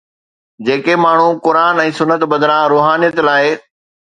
جيڪي 0.69 0.95
ماڻهو 1.03 1.27
قرآن 1.47 1.81
۽ 1.83 1.85
سنت 1.99 2.27
بدران 2.33 2.65
روحانيت 2.75 3.25
لاءِ 3.29 3.53